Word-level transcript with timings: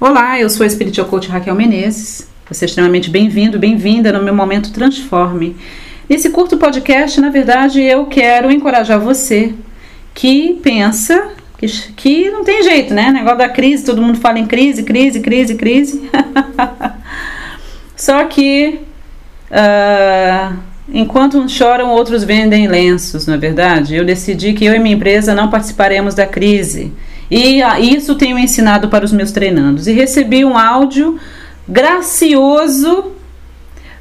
Olá, 0.00 0.40
eu 0.40 0.48
sou 0.48 0.64
a 0.64 0.70
Spiritual 0.70 1.06
Coach 1.06 1.28
Raquel 1.28 1.54
Menezes. 1.54 2.26
Você 2.48 2.64
é 2.64 2.66
extremamente 2.66 3.10
bem-vindo, 3.10 3.58
bem-vinda 3.58 4.10
no 4.10 4.24
meu 4.24 4.34
momento 4.34 4.72
Transforme. 4.72 5.54
Nesse 6.08 6.30
curto 6.30 6.56
podcast, 6.56 7.20
na 7.20 7.28
verdade, 7.28 7.82
eu 7.82 8.06
quero 8.06 8.50
encorajar 8.50 8.98
você 8.98 9.52
que 10.14 10.58
pensa 10.62 11.32
que, 11.58 11.66
que 11.94 12.30
não 12.30 12.42
tem 12.42 12.62
jeito, 12.62 12.94
né? 12.94 13.10
Negócio 13.10 13.36
da 13.36 13.48
crise, 13.50 13.84
todo 13.84 14.00
mundo 14.00 14.16
fala 14.16 14.38
em 14.38 14.46
crise, 14.46 14.84
crise, 14.84 15.20
crise, 15.20 15.54
crise. 15.54 16.10
Só 17.94 18.24
que 18.24 18.80
uh, 19.50 20.56
enquanto 20.90 21.36
uns 21.36 21.52
choram, 21.52 21.90
outros 21.90 22.24
vendem 22.24 22.68
lenços, 22.68 23.26
não 23.26 23.34
é 23.34 23.38
verdade? 23.38 23.96
Eu 23.96 24.06
decidi 24.06 24.54
que 24.54 24.64
eu 24.64 24.74
e 24.74 24.78
minha 24.78 24.96
empresa 24.96 25.34
não 25.34 25.50
participaremos 25.50 26.14
da 26.14 26.26
crise 26.26 26.90
e 27.30 27.62
ah, 27.62 27.78
isso 27.78 28.16
tenho 28.16 28.38
ensinado 28.38 28.88
para 28.88 29.04
os 29.04 29.12
meus 29.12 29.30
treinandos. 29.30 29.86
E 29.86 29.92
recebi 29.92 30.44
um 30.44 30.58
áudio 30.58 31.18
gracioso 31.68 33.12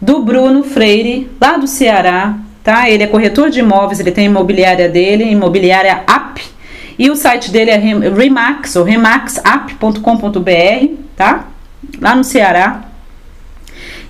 do 0.00 0.22
Bruno 0.22 0.62
Freire, 0.62 1.30
lá 1.40 1.56
do 1.56 1.66
Ceará, 1.66 2.36
tá? 2.62 2.90
Ele 2.90 3.02
é 3.02 3.06
corretor 3.06 3.48
de 3.48 3.60
imóveis, 3.60 3.98
ele 3.98 4.12
tem 4.12 4.26
a 4.26 4.30
imobiliária 4.30 4.88
dele, 4.88 5.24
imobiliária 5.24 6.02
app, 6.06 6.42
e 6.98 7.10
o 7.10 7.16
site 7.16 7.50
dele 7.50 7.70
é 7.70 7.76
Remax 7.76 8.76
ou 8.76 8.84
remaxapp.com.br, 8.84 10.94
tá? 11.16 11.48
Lá 12.00 12.14
no 12.14 12.22
Ceará. 12.22 12.84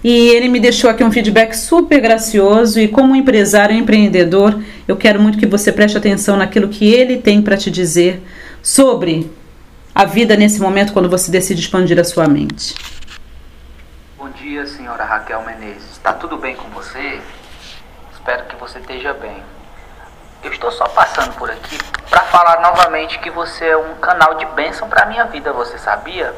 E 0.02 0.10
ele 0.10 0.48
me 0.48 0.60
deixou 0.60 0.90
aqui 0.90 1.02
um 1.02 1.10
feedback 1.10 1.54
super 1.54 1.98
gracioso 2.00 2.78
e 2.78 2.88
como 2.88 3.16
empresário 3.16 3.74
empreendedor, 3.74 4.60
eu 4.86 4.96
quero 4.96 5.18
muito 5.18 5.38
que 5.38 5.46
você 5.46 5.72
preste 5.72 5.96
atenção 5.96 6.36
naquilo 6.36 6.68
que 6.68 6.92
ele 6.92 7.16
tem 7.16 7.40
para 7.40 7.56
te 7.56 7.70
dizer 7.70 8.22
sobre 8.64 9.30
a 9.94 10.06
vida 10.06 10.34
nesse 10.36 10.58
momento 10.58 10.94
quando 10.94 11.10
você 11.10 11.30
decide 11.30 11.60
expandir 11.60 12.00
a 12.00 12.04
sua 12.04 12.26
mente. 12.26 12.74
Bom 14.16 14.30
dia, 14.30 14.66
senhora 14.66 15.04
Raquel 15.04 15.42
Menezes. 15.42 15.90
Está 15.92 16.14
tudo 16.14 16.38
bem 16.38 16.56
com 16.56 16.70
você? 16.70 17.20
Espero 18.14 18.44
que 18.46 18.56
você 18.56 18.78
esteja 18.78 19.12
bem. 19.12 19.42
Eu 20.42 20.50
estou 20.50 20.72
só 20.72 20.88
passando 20.88 21.34
por 21.34 21.50
aqui 21.50 21.76
para 22.08 22.22
falar 22.22 22.62
novamente 22.62 23.18
que 23.18 23.28
você 23.28 23.66
é 23.66 23.76
um 23.76 23.96
canal 23.96 24.36
de 24.36 24.46
bênção 24.46 24.88
para 24.88 25.04
minha 25.04 25.24
vida, 25.26 25.52
você 25.52 25.76
sabia? 25.76 26.34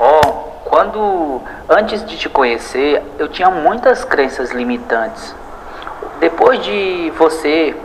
Oh, 0.00 0.32
quando 0.64 1.42
antes 1.68 2.04
de 2.04 2.18
te 2.18 2.28
conhecer, 2.28 3.00
eu 3.20 3.28
tinha 3.28 3.50
muitas 3.50 4.04
crenças 4.04 4.50
limitantes. 4.50 5.32
Depois 6.18 6.64
de 6.64 7.12
você 7.16 7.76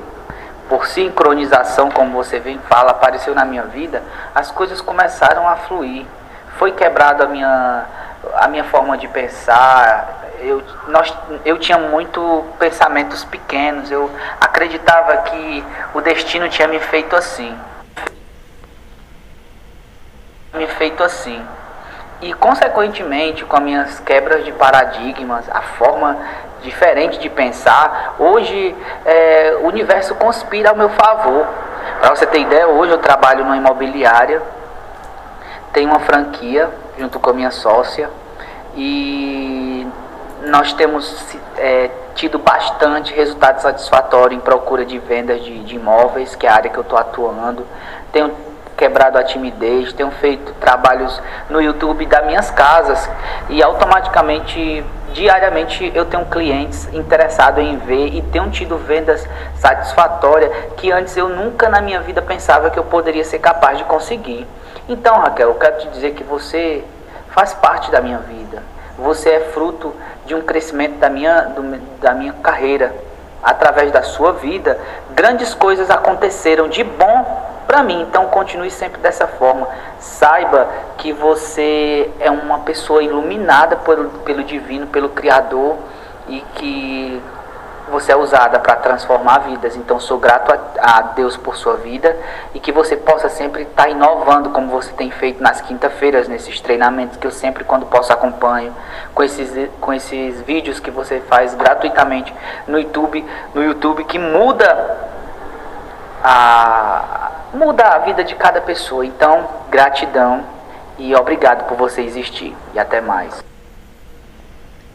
por 0.72 0.88
sincronização, 0.88 1.91
como 1.91 2.14
você 2.14 2.39
bem 2.39 2.58
fala, 2.69 2.91
apareceu 2.91 3.36
na 3.36 3.44
minha 3.44 3.64
vida, 3.64 4.02
as 4.33 4.52
coisas 4.52 4.80
começaram 4.80 5.45
a 5.45 5.58
fluir. 5.58 6.05
Foi 6.58 6.72
quebrada 6.72 7.25
a 7.25 7.27
minha, 7.27 7.86
a 8.36 8.47
minha 8.47 8.64
forma 8.64 8.97
de 8.97 9.05
pensar. 9.09 10.30
Eu, 10.39 10.64
nós, 10.88 11.14
eu 11.44 11.58
tinha 11.58 11.77
muito 11.77 12.45
pensamentos 12.58 13.25
pequenos. 13.25 13.92
Eu 13.92 14.09
acreditava 14.39 15.17
que 15.17 15.66
o 15.94 15.99
destino 15.99 16.47
tinha 16.47 16.69
me 16.69 16.80
feito 16.80 17.17
assim. 17.17 17.53
Me 20.53 20.67
feito 20.67 21.03
assim. 21.03 21.45
E, 22.22 22.33
consequentemente, 22.33 23.44
com 23.45 23.58
as 23.58 23.64
minhas 23.64 24.00
quebras 24.00 24.45
de 24.45 24.52
paradigmas, 24.52 25.45
a 25.50 25.61
forma 25.61 26.17
diferente 26.61 27.17
de 27.17 27.30
pensar, 27.30 28.16
hoje 28.19 28.75
é, 29.03 29.58
o 29.61 29.67
universo 29.67 30.14
conspira 30.16 30.69
ao 30.69 30.75
meu 30.75 30.89
favor. 30.89 31.47
Para 31.99 32.09
você 32.11 32.27
ter 32.27 32.42
ideia, 32.42 32.67
hoje 32.67 32.92
eu 32.92 32.99
trabalho 32.99 33.44
numa 33.44 33.58
imobiliária, 33.58 34.42
tenho 35.73 35.89
uma 35.89 35.99
franquia 35.99 36.69
junto 36.97 37.19
com 37.19 37.31
a 37.31 37.33
minha 37.33 37.49
sócia 37.49 38.09
e 38.76 39.87
nós 40.43 40.73
temos 40.73 41.36
é, 41.58 41.89
tido 42.14 42.37
bastante 42.37 43.14
resultado 43.14 43.61
satisfatório 43.61 44.36
em 44.36 44.39
procura 44.39 44.86
de 44.86 44.99
vendas 44.99 45.43
de, 45.43 45.60
de 45.64 45.76
imóveis, 45.76 46.36
que 46.36 46.45
é 46.45 46.49
a 46.49 46.55
área 46.55 46.70
que 46.70 46.77
eu 46.77 46.83
estou 46.83 46.98
atuando. 46.98 47.65
Tenho 48.11 48.31
quebrado 48.81 49.19
a 49.19 49.23
timidez, 49.23 49.93
tenho 49.93 50.09
feito 50.09 50.53
trabalhos 50.53 51.21
no 51.52 51.61
YouTube 51.61 52.03
das 52.08 52.25
minhas 52.25 52.49
casas 52.49 53.08
e 53.47 53.61
automaticamente, 53.61 54.83
diariamente, 55.14 55.92
eu 55.93 56.03
tenho 56.05 56.25
clientes 56.25 56.92
interessados 56.92 57.64
em 57.64 57.77
ver 57.77 58.08
e 58.08 58.23
tenho 58.23 58.49
tido 58.49 58.80
vendas 58.80 59.23
satisfatórias 59.53 60.52
que 60.77 60.92
antes 60.92 61.15
eu 61.15 61.30
nunca 61.30 61.69
na 61.69 61.80
minha 61.80 62.02
vida 62.02 62.23
pensava 62.23 62.71
que 62.71 62.80
eu 62.80 62.83
poderia 62.83 63.23
ser 63.23 63.37
capaz 63.37 63.77
de 63.77 63.83
conseguir. 63.83 64.47
Então, 64.89 65.19
Raquel, 65.19 65.49
eu 65.49 65.55
quero 65.59 65.77
te 65.77 65.87
dizer 65.89 66.15
que 66.15 66.23
você 66.23 66.83
faz 67.30 67.53
parte 67.53 67.92
da 67.92 68.02
minha 68.02 68.17
vida. 68.17 68.63
Você 68.98 69.30
é 69.30 69.39
fruto 69.42 69.95
de 70.25 70.33
um 70.33 70.42
crescimento 70.42 70.98
da 70.98 71.08
minha, 71.08 71.42
do, 71.42 71.77
da 71.99 72.15
minha 72.15 72.33
carreira. 72.33 72.92
Através 73.43 73.92
da 73.92 74.02
sua 74.02 74.33
vida, 74.33 74.80
grandes 75.11 75.53
coisas 75.53 75.92
aconteceram 75.92 76.67
de 76.67 76.83
bom 76.83 77.51
para 77.71 77.83
mim. 77.83 78.02
Então 78.02 78.26
continue 78.26 78.70
sempre 78.70 78.99
dessa 78.99 79.26
forma. 79.26 79.65
Saiba 79.98 80.67
que 80.98 81.14
você 81.14 82.11
é 82.20 82.30
uma 82.30 82.59
pessoa 82.59 83.02
iluminada 83.02 83.77
pelo, 83.77 84.09
pelo 84.26 84.43
divino, 84.43 84.87
pelo 84.87 85.08
Criador 85.08 85.77
e 86.27 86.42
que 86.55 87.21
você 87.89 88.11
é 88.11 88.15
usada 88.15 88.60
para 88.60 88.76
transformar 88.76 89.39
vidas. 89.39 89.77
Então 89.77 90.02
sou 90.02 90.20
grato 90.20 90.52
a, 90.52 90.98
a, 90.98 91.02
Deus 91.14 91.37
por 91.37 91.55
sua 91.55 91.77
vida 91.77 92.14
e 92.54 92.60
que 92.60 92.73
você 92.73 92.98
possa 92.98 93.30
sempre 93.30 93.61
estar 93.64 93.83
tá 93.83 93.89
inovando 93.89 94.49
como 94.49 94.67
você 94.67 94.92
tem 94.92 95.10
feito 95.10 95.42
nas 95.42 95.61
quinta-feiras, 95.61 96.27
nesses 96.27 96.60
treinamentos 96.60 97.15
que 97.15 97.26
eu 97.26 97.31
sempre 97.31 97.64
quando 97.64 97.86
posso 97.86 98.11
acompanho, 98.11 98.76
com 99.15 99.23
esses, 99.23 99.70
com 99.80 99.93
esses 99.93 100.42
vídeos 100.42 100.77
que 100.81 100.92
você 100.92 101.21
faz 101.21 101.55
gratuitamente 101.55 102.33
no 102.67 102.77
YouTube, 102.77 103.26
no 103.55 103.64
YouTube 103.64 104.04
que 104.04 104.20
muda 104.20 105.10
a 106.23 107.11
muda 107.54 107.84
a 107.84 108.00
vida 108.00 108.23
de 108.23 108.36
cada 108.36 108.62
pessoa. 108.62 109.06
Então, 109.06 109.48
gratidão 109.70 110.44
e 110.98 111.16
obrigado 111.16 111.67
por 111.67 111.78
você 111.78 112.02
existir. 112.02 112.56
E 112.73 112.80
até 112.80 113.02
mais. 113.02 113.44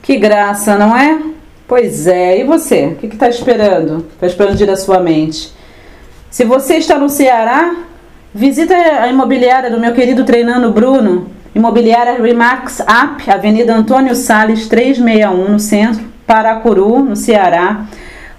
Que 0.03 0.17
graça, 0.17 0.77
não 0.77 0.97
é? 0.97 1.21
Pois 1.66 2.06
é. 2.06 2.39
E 2.39 2.45
você? 2.45 2.87
O 2.87 2.97
que 2.97 3.06
está 3.06 3.28
esperando 3.28 4.06
para 4.19 4.28
expandir 4.28 4.71
a 4.71 4.77
sua 4.77 5.00
mente? 5.00 5.53
Se 6.31 6.45
você 6.45 6.77
está 6.77 6.99
no 6.99 7.09
Ceará, 7.09 7.75
visita 8.34 8.75
a 8.75 9.09
imobiliária 9.09 9.71
do 9.71 9.81
meu 9.81 9.93
querido 9.93 10.25
treinando 10.25 10.71
Bruno. 10.71 11.31
Imobiliária 11.55 12.21
Remax 12.21 12.81
App, 12.81 13.31
Avenida 13.31 13.75
Antônio 13.75 14.15
Sales 14.15 14.69
361, 14.69 15.53
no 15.53 15.59
centro, 15.59 16.05
Paracuru, 16.27 16.99
no 16.99 17.16
Ceará. 17.16 17.87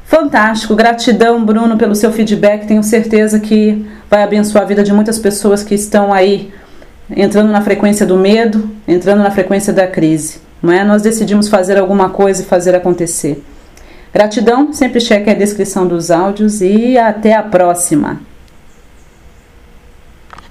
Fantástico, 0.07 0.73
gratidão, 0.73 1.43
Bruno, 1.43 1.77
pelo 1.77 1.93
seu 1.93 2.13
feedback. 2.13 2.65
Tenho 2.65 2.81
certeza 2.81 3.41
que 3.41 3.85
vai 4.09 4.23
abençoar 4.23 4.63
a 4.63 4.67
vida 4.67 4.81
de 4.81 4.93
muitas 4.93 5.19
pessoas 5.19 5.63
que 5.63 5.75
estão 5.75 6.13
aí 6.13 6.49
entrando 7.13 7.51
na 7.51 7.59
frequência 7.59 8.05
do 8.05 8.15
medo, 8.15 8.69
entrando 8.87 9.21
na 9.21 9.29
frequência 9.29 9.73
da 9.73 9.85
crise. 9.85 10.39
Não 10.63 10.71
é? 10.71 10.81
Nós 10.85 11.01
decidimos 11.01 11.49
fazer 11.49 11.77
alguma 11.77 12.09
coisa 12.09 12.41
e 12.41 12.45
fazer 12.45 12.73
acontecer. 12.73 13.43
Gratidão, 14.13 14.71
sempre 14.71 15.01
cheque 15.01 15.29
a 15.29 15.33
descrição 15.33 15.85
dos 15.85 16.09
áudios 16.09 16.61
e 16.61 16.97
até 16.97 17.35
a 17.35 17.43
próxima. 17.43 18.21